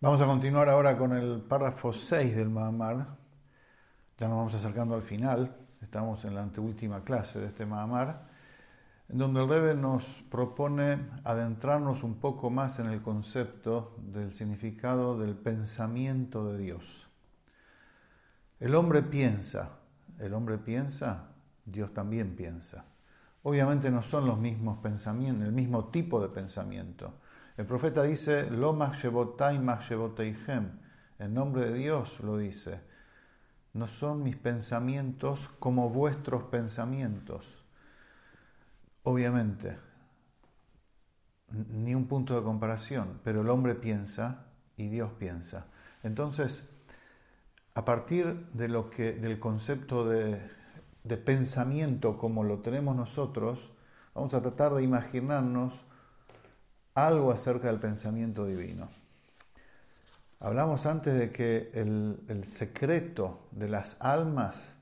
[0.00, 3.16] Vamos a continuar ahora con el párrafo 6 del Mahamar.
[4.16, 5.56] Ya nos vamos acercando al final.
[5.82, 8.28] Estamos en la anteúltima clase de este Mahamar,
[9.08, 15.18] en donde el Rebbe nos propone adentrarnos un poco más en el concepto del significado
[15.18, 17.08] del pensamiento de Dios.
[18.60, 19.80] El hombre piensa,
[20.20, 21.32] el hombre piensa,
[21.64, 22.84] Dios también piensa.
[23.42, 27.14] Obviamente no son los mismos pensamientos, el mismo tipo de pensamiento
[27.58, 28.78] el profeta dice, Lo
[31.18, 32.80] En nombre de Dios lo dice.
[33.72, 37.64] No son mis pensamientos como vuestros pensamientos.
[39.02, 39.76] Obviamente,
[41.50, 45.66] ni un punto de comparación, pero el hombre piensa y Dios piensa.
[46.04, 46.70] Entonces,
[47.74, 50.40] a partir de lo que, del concepto de,
[51.02, 53.72] de pensamiento como lo tenemos nosotros,
[54.14, 55.88] vamos a tratar de imaginarnos
[57.06, 58.88] algo acerca del pensamiento divino.
[60.40, 64.76] Hablamos antes de que el, secreto de las almas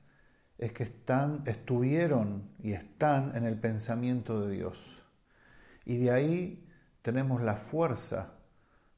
[0.59, 5.01] es que están, estuvieron y están en el pensamiento de Dios.
[5.83, 6.67] Y de ahí
[7.01, 8.33] tenemos la fuerza,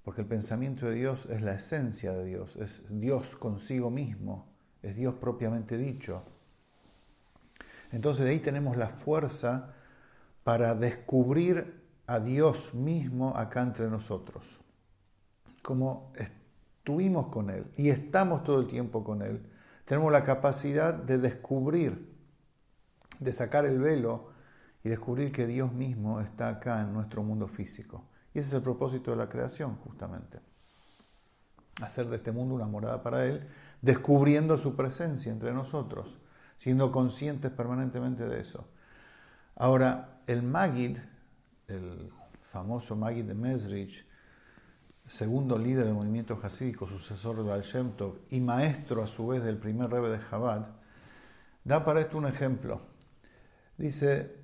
[0.04, 4.48] porque el pensamiento de Dios es la esencia de Dios, es Dios consigo mismo,
[4.82, 6.24] es Dios propiamente dicho.
[7.92, 9.74] Entonces de ahí tenemos la fuerza
[10.44, 11.79] para descubrir
[12.10, 14.60] a Dios mismo acá entre nosotros.
[15.62, 19.46] Como estuvimos con Él y estamos todo el tiempo con Él,
[19.86, 22.12] tenemos la capacidad de descubrir,
[23.20, 24.32] de sacar el velo
[24.84, 28.06] y descubrir que Dios mismo está acá en nuestro mundo físico.
[28.34, 30.40] Y ese es el propósito de la creación, justamente.
[31.80, 33.48] Hacer de este mundo una morada para Él,
[33.84, 36.18] descubriendo su presencia entre nosotros,
[36.58, 38.68] siendo conscientes permanentemente de eso.
[39.56, 40.98] Ahora, el Magid,
[41.70, 42.12] el
[42.52, 44.06] famoso Magid de Mesrich,
[45.06, 47.92] segundo líder del movimiento hasídico, sucesor de Baal Shem
[48.30, 50.68] y maestro a su vez del primer rebe de Chabad,
[51.64, 52.82] da para esto un ejemplo.
[53.78, 54.36] Dice,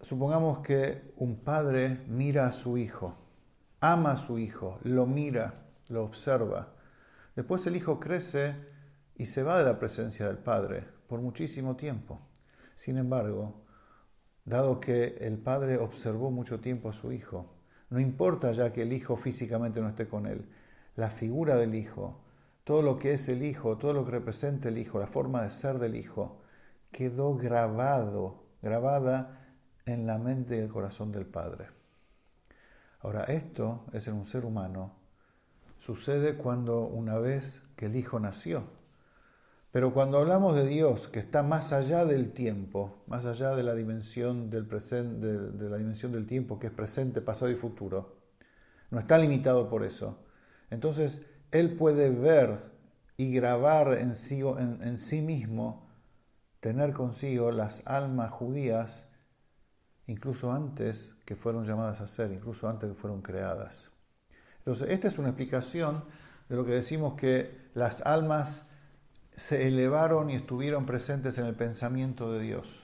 [0.00, 3.16] supongamos que un padre mira a su hijo,
[3.80, 6.74] ama a su hijo, lo mira, lo observa.
[7.34, 8.54] Después el hijo crece
[9.16, 12.20] y se va de la presencia del padre por muchísimo tiempo.
[12.74, 13.65] Sin embargo,
[14.46, 17.52] dado que el padre observó mucho tiempo a su hijo.
[17.90, 20.48] No importa ya que el hijo físicamente no esté con él,
[20.94, 22.22] la figura del hijo,
[22.64, 25.50] todo lo que es el hijo, todo lo que representa el hijo, la forma de
[25.50, 26.40] ser del hijo,
[26.90, 29.46] quedó grabado, grabada
[29.84, 31.68] en la mente y el corazón del padre.
[33.00, 34.94] Ahora, esto es en un ser humano.
[35.78, 38.64] Sucede cuando una vez que el hijo nació.
[39.72, 43.74] Pero cuando hablamos de Dios, que está más allá del tiempo, más allá de la
[43.74, 48.16] dimensión del, de, la dimensión del tiempo, que es presente, pasado y futuro,
[48.90, 50.18] no está limitado por eso.
[50.70, 52.60] Entonces, Él puede ver
[53.16, 55.86] y grabar en sí, en sí mismo,
[56.60, 59.06] tener consigo las almas judías,
[60.06, 63.90] incluso antes que fueron llamadas a ser, incluso antes que fueron creadas.
[64.58, 66.04] Entonces, esta es una explicación
[66.48, 68.65] de lo que decimos que las almas
[69.36, 72.82] se elevaron y estuvieron presentes en el pensamiento de Dios.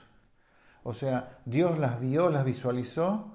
[0.83, 3.33] O sea, Dios las vio, las visualizó,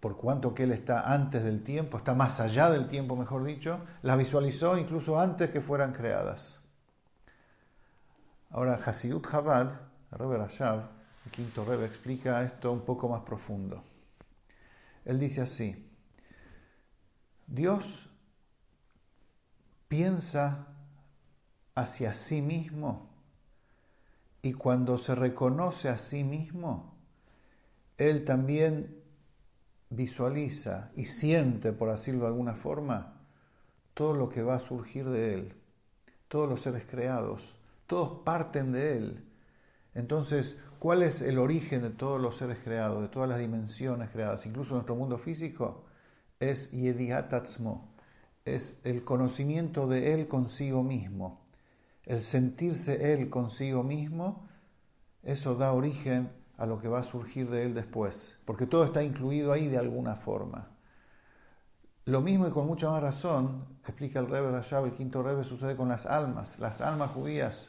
[0.00, 3.80] por cuanto que Él está antes del tiempo, está más allá del tiempo, mejor dicho,
[4.02, 6.60] las visualizó incluso antes que fueran creadas.
[8.50, 9.80] Ahora, Hasidut Chabad,
[10.10, 10.90] Rebbe Rashav,
[11.24, 13.84] el quinto Rebbe, explica esto un poco más profundo.
[15.04, 15.88] Él dice así,
[17.46, 18.08] Dios
[19.88, 20.71] piensa
[21.74, 23.12] hacia sí mismo
[24.42, 26.96] y cuando se reconoce a sí mismo,
[27.96, 29.00] él también
[29.88, 33.20] visualiza y siente, por decirlo de alguna forma,
[33.94, 35.54] todo lo que va a surgir de él.
[36.26, 37.56] Todos los seres creados,
[37.86, 39.28] todos parten de él.
[39.94, 44.44] Entonces, ¿cuál es el origen de todos los seres creados, de todas las dimensiones creadas,
[44.46, 45.84] incluso nuestro mundo físico?
[46.40, 47.94] Es Yediatatzmo,
[48.44, 51.41] es el conocimiento de él consigo mismo
[52.04, 54.48] el sentirse él consigo mismo,
[55.22, 59.02] eso da origen a lo que va a surgir de él después, porque todo está
[59.02, 60.68] incluido ahí de alguna forma.
[62.04, 65.76] Lo mismo y con mucha más razón, explica el Rebbe Rashab, el quinto Rebbe, sucede
[65.76, 66.58] con las almas.
[66.58, 67.68] Las almas judías,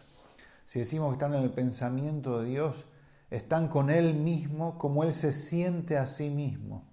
[0.66, 2.86] si decimos que están en el pensamiento de Dios,
[3.30, 6.90] están con Él mismo como Él se siente a sí mismo.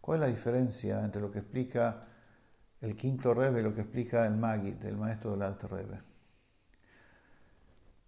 [0.00, 2.06] ¿Cuál es la diferencia entre lo que explica
[2.82, 6.00] el quinto Rebe, lo que explica el Magid, el maestro del Alter Rebe.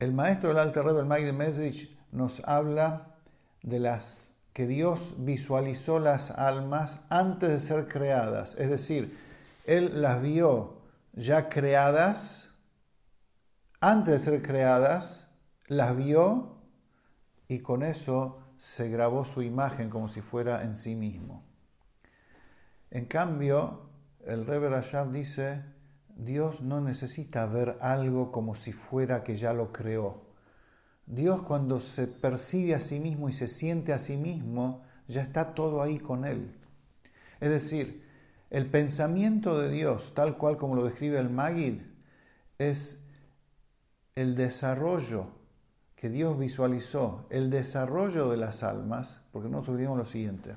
[0.00, 3.14] El maestro del Alter Rebe, el Magid de Mesrich, nos habla
[3.62, 9.16] de las que Dios visualizó las almas antes de ser creadas, es decir,
[9.64, 10.82] Él las vio
[11.12, 12.50] ya creadas,
[13.80, 15.30] antes de ser creadas,
[15.66, 16.56] las vio
[17.48, 21.44] y con eso se grabó su imagen como si fuera en sí mismo.
[22.90, 23.93] En cambio,
[24.26, 25.62] el Rebbe Rashab dice,
[26.16, 30.22] Dios no necesita ver algo como si fuera que ya lo creó.
[31.06, 35.54] Dios cuando se percibe a sí mismo y se siente a sí mismo, ya está
[35.54, 36.54] todo ahí con Él.
[37.40, 38.04] Es decir,
[38.50, 41.80] el pensamiento de Dios, tal cual como lo describe el Magid,
[42.58, 43.00] es
[44.14, 45.26] el desarrollo
[45.96, 50.54] que Dios visualizó, el desarrollo de las almas, porque no nos olvidemos lo siguiente,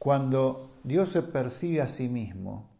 [0.00, 2.70] cuando Dios se percibe a sí mismo,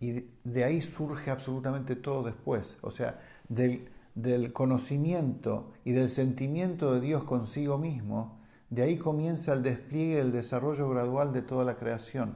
[0.00, 7.00] y de ahí surge absolutamente todo después, o sea, del, conocimiento y del sentimiento de
[7.00, 8.40] Dios consigo mismo,
[8.70, 12.34] de ahí comienza el despliegue el desarrollo gradual de toda la creación.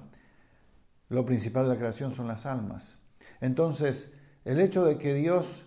[1.09, 2.97] Lo principal de la creación son las almas.
[3.41, 4.13] Entonces,
[4.45, 5.65] el hecho de que Dios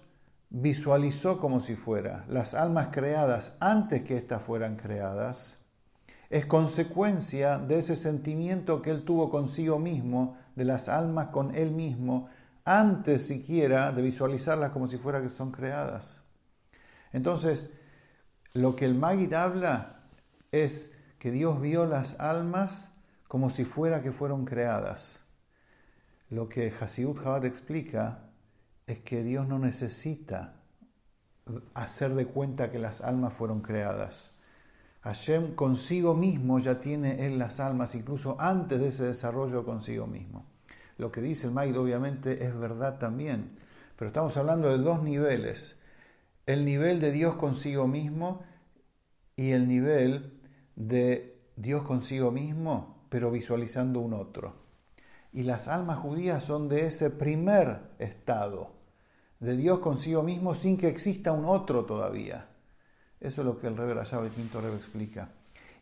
[0.49, 5.59] visualizó como si fuera las almas creadas antes que éstas fueran creadas,
[6.33, 11.69] es consecuencia de ese sentimiento que él tuvo consigo mismo, de las almas con él
[11.69, 12.27] mismo,
[12.65, 16.23] antes siquiera de visualizarlas como si fuera que son creadas.
[17.11, 17.71] Entonces,
[18.53, 19.99] lo que el Magid habla
[20.51, 22.89] es que Dios vio las almas
[23.27, 25.19] como si fuera que fueron creadas.
[26.31, 28.23] Lo que Hasidut Chabad explica
[28.87, 30.55] es que Dios no necesita
[31.75, 34.32] hacer de cuenta que las almas fueron creadas.
[35.03, 40.45] Hashem consigo mismo ya tiene en las almas, incluso antes de ese desarrollo consigo mismo.
[40.97, 43.57] Lo que dice el Maid obviamente es verdad también,
[43.97, 45.77] pero estamos hablando de dos niveles.
[46.45, 48.43] El nivel de Dios consigo mismo
[49.35, 50.39] y el nivel
[50.77, 54.55] de Dios consigo mismo, pero visualizando un otro.
[55.33, 58.71] Y las almas judías son de ese primer estado,
[59.41, 62.52] de Dios consigo mismo sin que exista un otro todavía.
[63.23, 65.29] Eso es lo que el Rebbe Rashab, el quinto Rebbe, explica.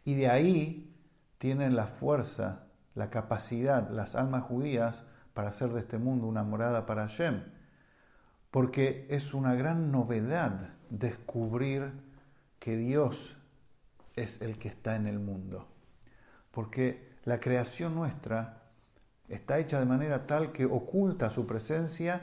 [0.05, 0.95] Y de ahí
[1.39, 5.03] tienen la fuerza, la capacidad, las almas judías,
[5.33, 7.43] para hacer de este mundo una morada para Hashem.
[8.51, 11.93] Porque es una gran novedad descubrir
[12.59, 13.35] que Dios
[14.15, 15.67] es el que está en el mundo.
[16.51, 18.61] Porque la creación nuestra
[19.29, 22.21] está hecha de manera tal que oculta su presencia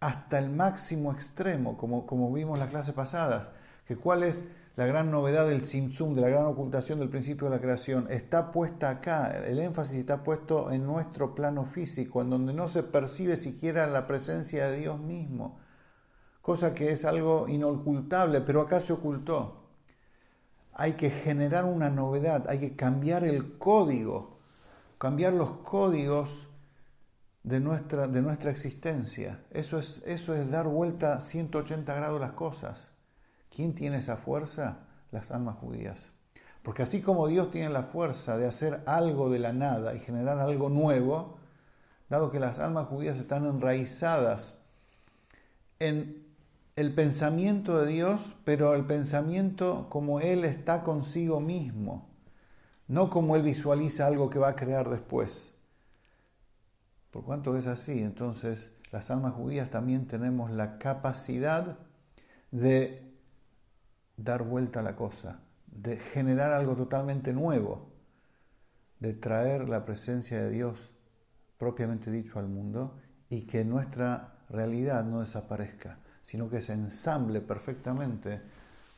[0.00, 3.50] hasta el máximo extremo, como, como vimos las clases pasadas.
[3.90, 4.44] Que cuál es
[4.76, 8.52] la gran novedad del Tzimtzum, de la gran ocultación del principio de la creación, está
[8.52, 13.34] puesta acá, el énfasis está puesto en nuestro plano físico, en donde no se percibe
[13.34, 15.58] siquiera la presencia de Dios mismo,
[16.40, 19.56] cosa que es algo inocultable, pero acá se ocultó
[20.80, 24.38] hay que generar una novedad, hay que cambiar el código,
[24.98, 26.48] cambiar los códigos
[27.42, 29.44] de nuestra, de nuestra existencia.
[29.50, 32.92] Eso es, eso es dar vuelta 180 grados las cosas.
[33.54, 34.78] ¿Quién tiene esa fuerza?
[35.10, 36.10] Las almas judías.
[36.62, 40.38] Porque así como Dios tiene la fuerza de hacer algo de la nada y generar
[40.38, 41.38] algo nuevo,
[42.08, 44.54] dado que las almas judías están enraizadas
[45.78, 46.26] en
[46.76, 52.08] el pensamiento de Dios, pero el pensamiento como Él está consigo mismo,
[52.88, 55.54] no como Él visualiza algo que va a crear después.
[57.10, 61.78] Por cuanto es así, entonces las almas judías también tenemos la capacidad
[62.50, 63.09] de
[64.24, 67.90] dar vuelta a la cosa, de generar algo totalmente nuevo,
[68.98, 70.90] de traer la presencia de Dios
[71.58, 72.98] propiamente dicho al mundo
[73.28, 78.40] y que nuestra realidad no desaparezca sino que se ensamble perfectamente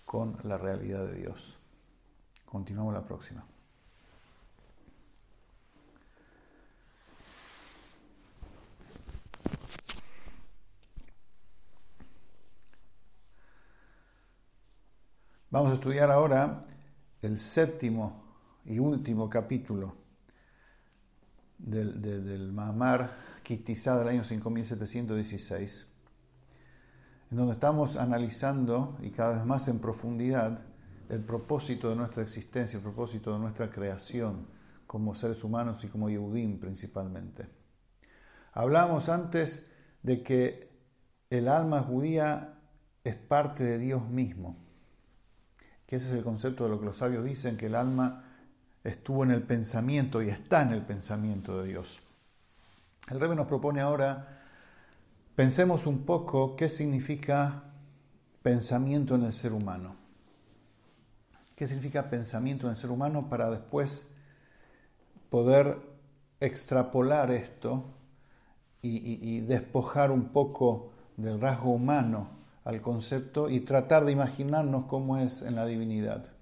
[0.04, 1.58] con la realidad de Dios.
[2.44, 3.44] Continuamos la próxima.
[15.52, 16.62] Vamos a estudiar ahora
[17.20, 18.24] el séptimo
[18.64, 19.94] y último capítulo
[21.58, 25.86] del, del Mahamar Kitizá del año 5716
[27.30, 30.64] en donde estamos analizando y cada vez más en profundidad
[31.10, 34.46] el propósito de nuestra existencia, el propósito de nuestra creación
[34.86, 37.46] como seres humanos y como Yehudim principalmente.
[38.54, 39.66] Hablamos antes
[40.02, 40.70] de que
[41.28, 42.58] el alma judía
[43.04, 44.61] es parte de Dios mismo,
[45.92, 48.24] que ese es el concepto de lo que los sabios dicen, que el alma
[48.82, 52.00] estuvo en el pensamiento y está en el pensamiento de Dios.
[53.10, 54.40] El Rebbe nos propone ahora
[55.36, 57.64] Pensemos un poco qué significa
[58.40, 59.96] pensamiento en el ser humano.
[61.56, 64.08] ¿Qué significa pensamiento en el ser humano para después
[65.28, 65.76] poder
[66.40, 67.84] extrapolar esto
[68.80, 75.42] y, despojar un poco del rasgo humano al concepto y tratar de imaginarnos cómo es
[75.42, 76.32] en la divinidad.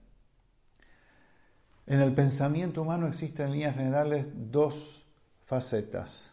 [1.86, 5.04] En el pensamiento humano existen en líneas generales dos
[5.44, 6.30] facetas,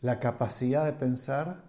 [0.00, 1.62] la capacidad de pensar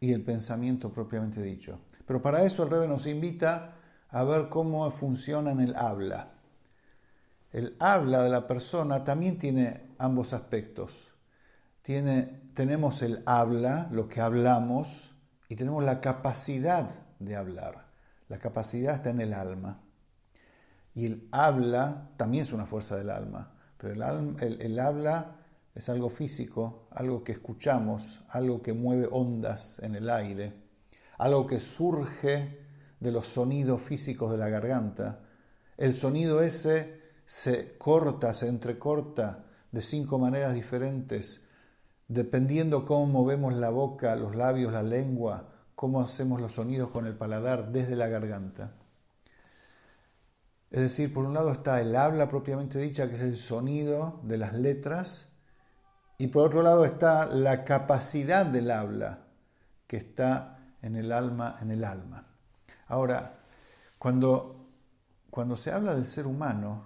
[0.00, 1.78] y el pensamiento propiamente dicho.
[2.06, 3.74] Pero para eso el Rebe nos invita
[4.08, 6.32] a ver cómo funciona en el habla.
[7.52, 11.12] El habla de la persona también tiene ambos aspectos.
[11.82, 15.15] Tiene, tenemos el habla, lo que hablamos,
[15.48, 17.86] y tenemos la capacidad de hablar.
[18.28, 19.80] La capacidad está en el alma.
[20.94, 25.36] Y el habla también es una fuerza del alma, pero el, habla
[25.74, 30.54] es algo físico, algo que escuchamos, algo que mueve ondas en el aire,
[31.18, 32.60] algo que surge
[32.98, 35.20] de los sonidos físicos de la garganta.
[35.76, 41.45] El sonido ese se corta, se entrecorta de cinco maneras diferentes,
[42.08, 47.14] dependiendo cómo movemos la boca, los labios, la lengua, cómo hacemos los sonidos con el
[47.14, 48.72] paladar desde la garganta.
[50.70, 54.38] Es decir, por un lado está el habla propiamente dicha, que es el sonido de
[54.38, 55.32] las letras,
[56.18, 59.26] y por otro lado está la capacidad del habla,
[59.86, 62.26] que está en el alma, en el alma.
[62.88, 63.40] Ahora,
[63.98, 64.70] cuando,
[65.30, 66.84] cuando se habla del ser humano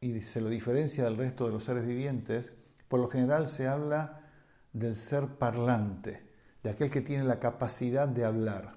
[0.00, 2.52] y se lo diferencia del resto de los seres vivientes,
[2.88, 4.27] por lo general se habla
[4.72, 6.26] del ser parlante,
[6.62, 8.76] de aquel que tiene la capacidad de hablar.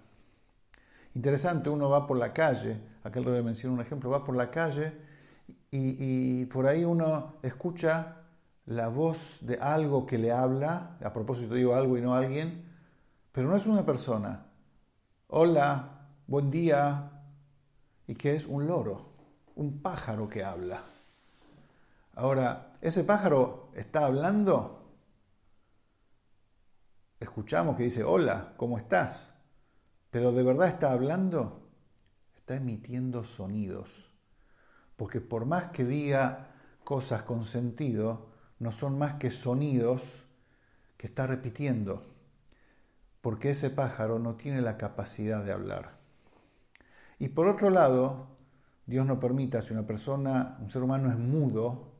[1.13, 4.93] Interesante, uno va por la calle, aquel que mencionar un ejemplo, va por la calle
[5.69, 8.17] y, y por ahí uno escucha
[8.65, 12.63] la voz de algo que le habla, a propósito digo algo y no alguien,
[13.31, 14.45] pero no es una persona.
[15.27, 17.11] Hola, buen día,
[18.07, 19.05] y que es un loro,
[19.55, 20.83] un pájaro que habla.
[22.15, 24.80] Ahora, ¿ese pájaro está hablando?
[27.21, 29.31] Escuchamos que dice, hola, ¿cómo estás?
[30.09, 31.69] Pero ¿de verdad está hablando?
[32.35, 34.09] Está emitiendo sonidos.
[34.95, 36.49] Porque por más que diga
[36.83, 40.23] cosas con sentido, no son más que sonidos
[40.97, 42.11] que está repitiendo,
[43.21, 45.99] porque ese pájaro no tiene la capacidad de hablar.
[47.19, 48.35] Y por otro lado,
[48.87, 51.93] Dios no permita, si una persona, un ser humano es mudo,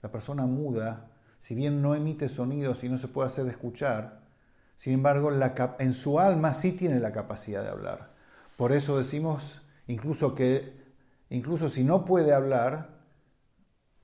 [0.00, 4.21] la persona muda, si bien no emite sonidos y no se puede hacer escuchar,
[4.82, 5.30] sin embargo,
[5.78, 8.14] en su alma sí tiene la capacidad de hablar.
[8.56, 10.76] Por eso decimos incluso que,
[11.30, 12.98] incluso si no puede hablar,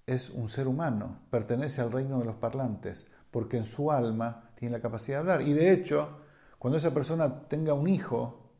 [0.06, 4.76] es un ser humano, pertenece al reino de los parlantes, porque en su alma tiene
[4.76, 5.48] la capacidad de hablar.
[5.48, 6.20] Y de hecho,
[6.60, 8.52] cuando esa persona tenga un hijo,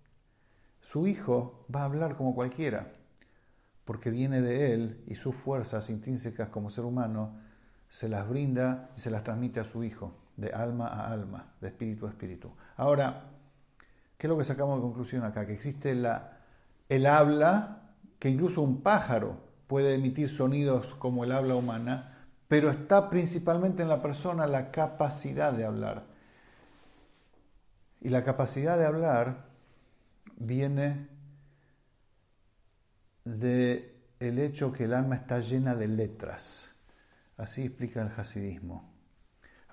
[0.80, 2.94] su hijo va a hablar como cualquiera,
[3.84, 7.38] porque viene de él y sus fuerzas intrínsecas como ser humano
[7.88, 11.68] se las brinda y se las transmite a su hijo, de alma a alma, de
[11.68, 12.50] espíritu a espíritu.
[12.76, 13.24] Ahora,
[14.16, 15.44] ¿qué es lo que sacamos de conclusión acá?
[15.44, 16.38] Que existe la,
[16.88, 23.10] el habla, que incluso un pájaro puede emitir sonidos como el habla humana, pero está
[23.10, 26.04] principalmente en la persona la capacidad de hablar.
[28.00, 29.48] Y la capacidad de hablar
[30.36, 31.08] viene
[33.24, 36.76] de el hecho que el alma está llena de letras.
[37.36, 38.97] Así explica el hasidismo.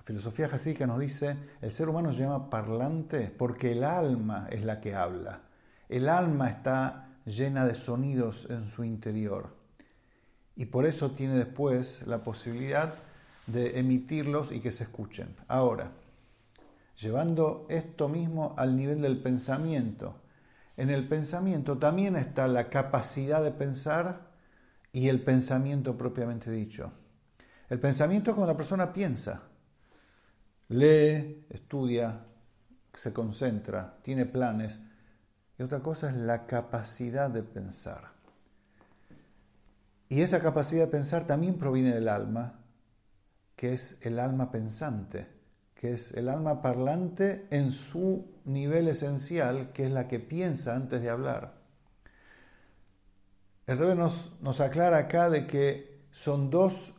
[0.06, 4.80] Filosofía hasídica nos dice, el ser humano se llama parlante porque el alma es la
[4.80, 5.40] que habla.
[5.88, 9.56] El alma está llena de sonidos en su interior
[10.54, 12.94] y por eso tiene después la posibilidad
[13.48, 15.34] de emitirlos y que se escuchen.
[15.48, 15.90] Ahora,
[17.02, 20.20] llevando esto mismo al nivel del pensamiento,
[20.76, 24.20] en el pensamiento también está la capacidad de pensar
[24.92, 26.92] y el pensamiento propiamente dicho.
[27.68, 29.42] El pensamiento es cuando la persona piensa,
[30.68, 32.24] lee, estudia,
[32.92, 34.80] se concentra, tiene planes.
[35.58, 38.12] Y otra cosa es la capacidad de pensar.
[40.08, 42.60] Y esa capacidad de pensar también proviene del alma,
[43.56, 45.26] que es el alma pensante,
[45.74, 51.02] que es el alma parlante en su nivel esencial, que es la que piensa antes
[51.02, 51.54] de hablar.
[53.66, 56.94] El rey nos, nos aclara acá de que son dos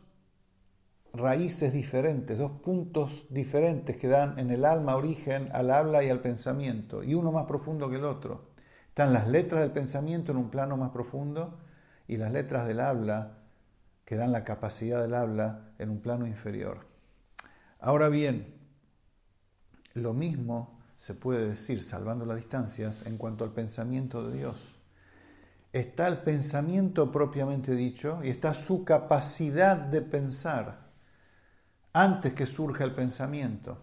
[1.12, 6.20] raíces diferentes, dos puntos diferentes que dan en el alma origen al habla y al
[6.20, 8.50] pensamiento, y uno más profundo que el otro.
[8.88, 11.60] Están las letras del pensamiento en un plano más profundo
[12.06, 13.38] y las letras del habla
[14.04, 16.86] que dan la capacidad del habla en un plano inferior.
[17.78, 18.54] Ahora bien,
[19.94, 24.74] lo mismo se puede decir, salvando las distancias, en cuanto al pensamiento de Dios.
[25.72, 30.87] Está el pensamiento propiamente dicho y está su capacidad de pensar
[31.98, 33.76] antes que surja el pensamiento.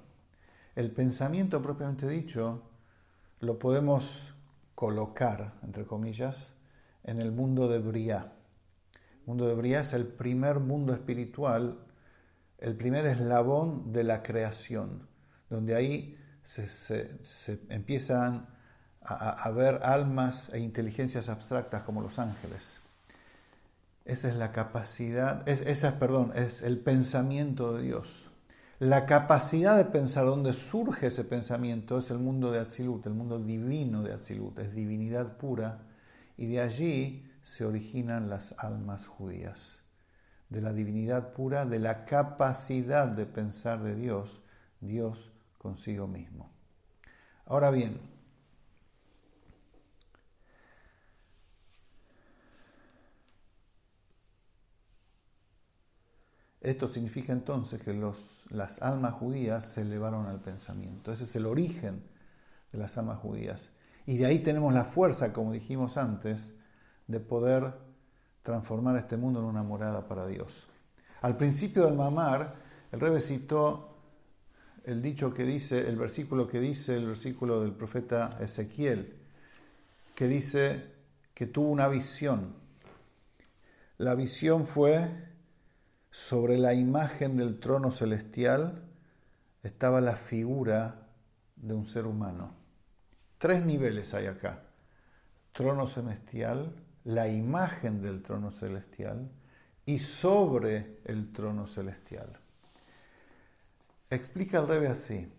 [0.73, 2.63] El pensamiento propiamente dicho
[3.41, 4.33] lo podemos
[4.73, 6.53] colocar, entre comillas,
[7.03, 8.31] en el mundo de Briá.
[8.93, 11.77] El mundo de Briá es el primer mundo espiritual,
[12.57, 15.09] el primer eslabón de la creación,
[15.49, 17.19] donde ahí se,
[17.67, 18.47] empiezan
[19.01, 22.79] a, ver almas e inteligencias abstractas como los ángeles.
[24.05, 28.29] Esa es la capacidad, es, esa, perdón, es el pensamiento de Dios.
[28.77, 33.39] La capacidad de pensar donde surge ese pensamiento es el mundo de Atzilut, el mundo
[33.39, 35.87] divino de Atzilut, es divinidad pura,
[36.37, 39.83] y de allí se originan las almas judías,
[40.49, 44.41] de la divinidad pura, de la capacidad de pensar de Dios,
[44.81, 46.51] Dios consigo mismo.
[47.47, 47.99] Ahora bien,
[56.65, 61.11] Esto significa entonces que los, las almas judías se elevaron al pensamiento.
[61.11, 62.01] Ese es el origen
[62.71, 63.69] de las almas judías.
[64.07, 66.55] Y de ahí tenemos la fuerza, como dijimos antes,
[67.05, 67.75] de poder
[68.41, 70.65] transformar este mundo en una morada para Dios.
[71.21, 72.55] Al principio del mamar,
[72.91, 73.99] el rebe citó
[74.85, 79.15] el dicho que dice, el versículo que dice, el versículo del profeta Ezequiel,
[80.15, 80.95] que dice
[81.35, 82.55] que tuvo una visión.
[83.99, 85.34] La visión fue
[86.15, 88.81] sobre la imagen del trono celestial
[89.63, 91.09] estaba la figura
[91.57, 92.55] de un ser humano.
[93.37, 94.63] Tres niveles hay acá.
[95.51, 99.29] Trono celestial, la imagen del trono celestial
[99.85, 102.39] y sobre el trono celestial.
[104.09, 105.29] Explica el rebe así.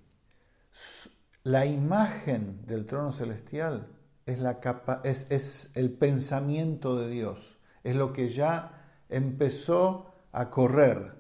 [1.43, 3.89] La imagen del trono celestial
[4.27, 11.17] es, es el pensamiento de Dios, es lo que ya empezó a correr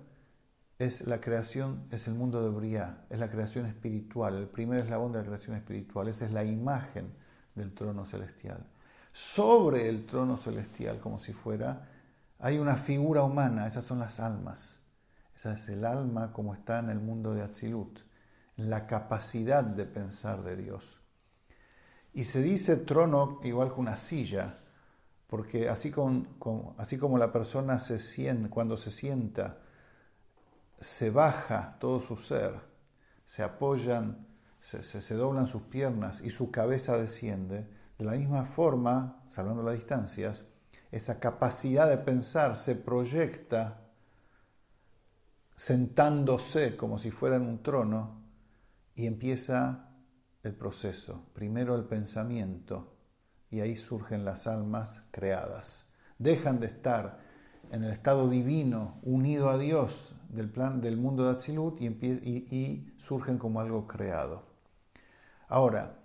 [0.78, 5.12] es la creación, es el mundo de Briá, es la creación espiritual, el primer eslabón
[5.12, 7.14] de la creación espiritual, esa es la imagen
[7.54, 8.66] del trono celestial.
[9.12, 11.88] Sobre el trono celestial, como si fuera,
[12.38, 14.80] hay una figura humana, esas son las almas.
[15.34, 18.00] Esa es el alma como está en el mundo de Atzilut,
[18.56, 21.00] la capacidad de pensar de Dios.
[22.12, 24.58] Y se dice trono igual que una silla,
[25.26, 25.92] porque así,
[26.78, 29.58] así como la persona se siente, cuando se sienta,
[30.80, 32.60] se baja todo su ser,
[33.24, 34.26] se apoyan,
[34.60, 39.74] se, se, doblan sus piernas y su cabeza desciende, de la misma forma, salvando las
[39.74, 40.44] distancias,
[40.92, 43.82] esa capacidad de pensar se proyecta
[45.56, 48.22] sentándose como si fuera en un trono
[48.94, 49.88] y empieza
[50.42, 51.26] el proceso.
[51.32, 52.95] Primero el pensamiento,
[53.56, 55.88] y ahí surgen las almas creadas.
[56.18, 57.20] Dejan de estar
[57.70, 63.38] en el estado divino, unido a Dios del plan del mundo de Atzilut y, surgen
[63.38, 64.42] como algo creado.
[65.48, 65.96] Ahora,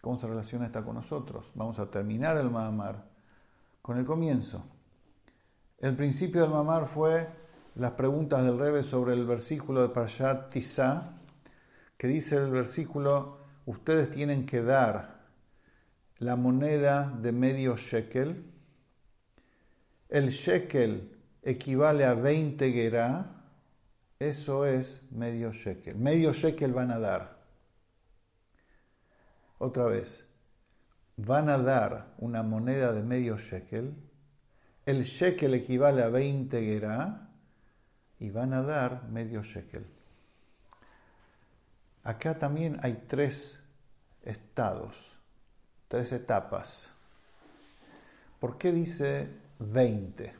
[0.00, 1.50] ¿cómo se relaciona esto con nosotros?
[1.56, 3.08] Vamos a terminar el Mahamar
[3.82, 4.62] con el comienzo.
[5.78, 7.28] El principio del Mahamar fue
[7.74, 11.18] las preguntas del Rebe sobre el versículo de Parshat Tisa,
[11.96, 15.19] que dice el versículo, ustedes tienen que dar
[16.20, 18.44] la moneda de medio shekel.
[20.08, 21.10] El shekel
[21.42, 23.42] equivale a 20 gerá,
[24.18, 25.96] eso es medio shekel.
[25.96, 27.40] Medio shekel van a dar.
[29.58, 30.28] Otra vez,
[31.16, 33.94] van a dar una moneda de medio shekel.
[34.84, 37.30] El shekel equivale a 20 gerá
[38.18, 39.86] y van a dar medio shekel.
[42.02, 43.64] Acá también hay tres
[44.22, 45.19] estados
[45.90, 46.88] tres etapas.
[48.38, 50.32] ¿Por qué dice 20?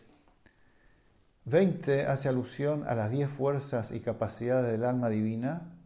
[1.44, 5.76] 20 hace alusión a las 10 fuerzas y capacidades del alma divina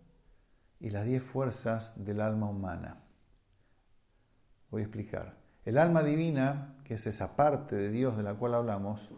[0.80, 2.98] y las 10 fuerzas del alma humana.
[4.70, 5.38] Voy a explicar.
[5.64, 9.08] El alma divina, que es esa parte de Dios de la cual hablamos,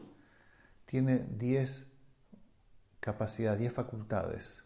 [0.85, 1.89] tiene 10
[3.01, 4.63] capacidades, 10 facultades.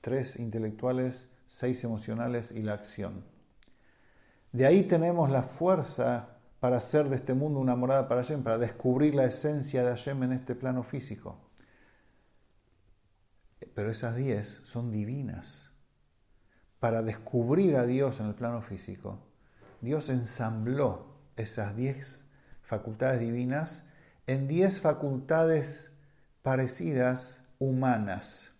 [0.00, 3.31] Tres intelectuales, seis emocionales y la acción.
[4.52, 8.58] De ahí tenemos la fuerza para hacer de este mundo una morada para Hashem, para
[8.58, 11.40] descubrir la esencia de Hashem en este plano físico.
[13.74, 15.72] Pero esas diez son divinas.
[16.78, 19.18] Para descubrir a Dios en el plano físico,
[19.80, 22.26] Dios ensambló esas diez
[22.62, 23.84] facultades divinas
[24.26, 25.92] en diez facultades
[26.42, 28.51] parecidas humanas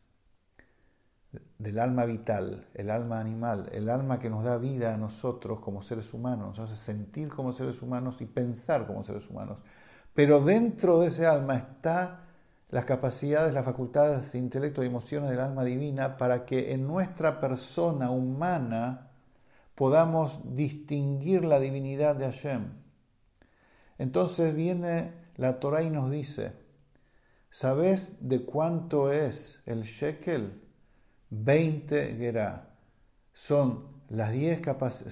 [1.63, 5.81] del alma vital, el alma animal, el alma que nos da vida a nosotros como
[5.81, 9.59] seres humanos, nos hace sentir como seres humanos y pensar como seres humanos.
[10.13, 12.25] Pero dentro de ese alma está
[12.69, 17.39] las capacidades, las facultades de intelecto y emociones del alma divina para que en nuestra
[17.39, 19.13] persona humana
[19.77, 22.73] podamos distinguir la divinidad de Hashem.
[23.99, 26.55] Entonces viene la Torah y nos dice,
[27.51, 30.72] ¿sabes de cuánto es el shekel?
[31.33, 32.69] 20 gerá.
[33.33, 34.61] Son las 10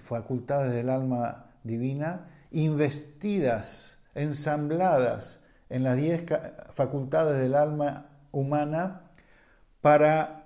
[0.02, 6.26] facultades del alma divina investidas, ensambladas en las 10
[6.74, 9.10] facultades del alma humana
[9.80, 10.44] para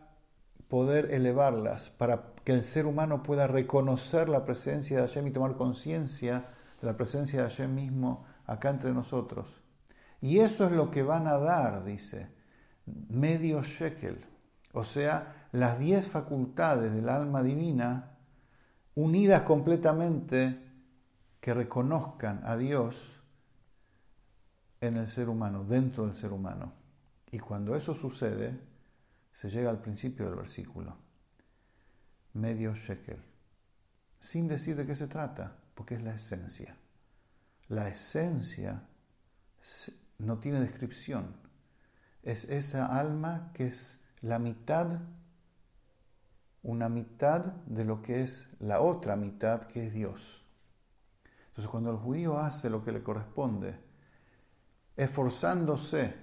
[0.68, 5.56] poder elevarlas, para que el ser humano pueda reconocer la presencia de Hashem y tomar
[5.56, 6.44] conciencia
[6.80, 9.60] de la presencia de Hashem mismo acá entre nosotros.
[10.20, 12.28] Y eso es lo que van a dar, dice,
[13.08, 14.24] medio shekel,
[14.72, 18.16] o sea, las 10 facultades del alma divina
[18.96, 20.60] unidas completamente
[21.40, 23.22] que reconozcan a Dios
[24.80, 26.72] en el ser humano, dentro del ser humano.
[27.30, 28.58] Y cuando eso sucede,
[29.32, 30.96] se llega al principio del versículo,
[32.32, 33.22] medio shekel,
[34.18, 36.76] sin decir de qué se trata, porque es la esencia.
[37.68, 38.88] La esencia
[40.18, 41.36] no tiene descripción,
[42.24, 44.98] es esa alma que es la mitad,
[46.64, 50.44] una mitad de lo que es la otra mitad, que es Dios.
[51.48, 53.78] Entonces cuando el judío hace lo que le corresponde,
[54.96, 56.14] esforzándose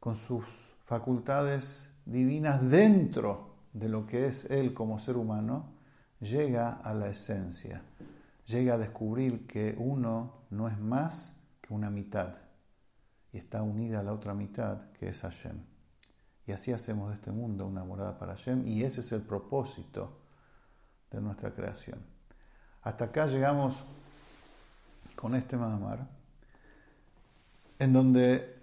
[0.00, 5.74] con sus facultades divinas dentro de lo que es él como ser humano,
[6.20, 7.82] llega a la esencia,
[8.46, 12.36] llega a descubrir que uno no es más que una mitad
[13.32, 15.75] y está unida a la otra mitad que es Hashem.
[16.46, 20.16] Y así hacemos de este mundo una morada para Hashem y ese es el propósito
[21.10, 21.98] de nuestra creación.
[22.82, 23.76] Hasta acá llegamos
[25.16, 26.06] con este Mahamar
[27.78, 28.56] en donde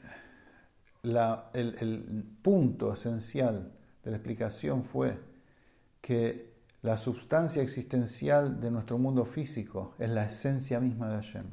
[1.04, 5.19] el, punto esencial de la explicación fue
[6.02, 11.46] que la sustancia existencial de nuestro mundo físico es la esencia misma de Hashem.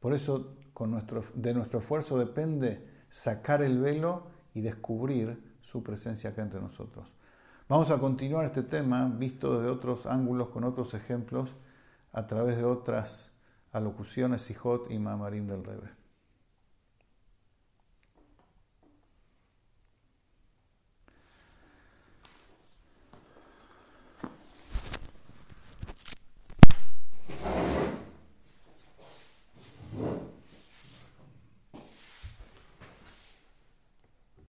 [0.00, 6.30] Por eso con nuestro, de nuestro esfuerzo depende sacar el velo y descubrir su presencia
[6.30, 7.12] acá entre nosotros.
[7.68, 11.50] Vamos a continuar este tema visto desde otros ángulos, con otros ejemplos,
[12.12, 13.40] a través de otras
[13.72, 16.03] alocuciones, Sijot y Mamarim del Rebe.